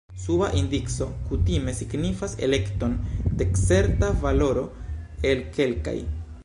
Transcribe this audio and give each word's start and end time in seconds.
Suba 0.21 0.47
indico 0.61 1.05
kutime 1.27 1.75
signifas 1.81 2.33
elekton 2.47 2.97
de 3.41 3.49
certa 3.67 4.13
valoro 4.25 4.67
el 5.33 5.47
kelkaj. 5.59 5.99